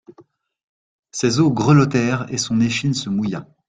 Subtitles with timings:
[1.11, 3.45] Ses os grelottèrent, et son échine se mouilla.